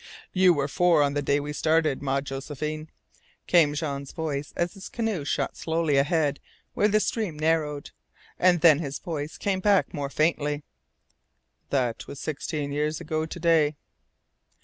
[0.33, 2.89] "You were four on the day we started, ma Josephine,"
[3.45, 6.39] came Jean's voice as his canoe shot slowly ahead
[6.73, 7.91] where the stream narrowed;
[8.39, 10.63] and then his voice came back more faintly:
[11.69, 13.75] "that was sixteen years ago to day."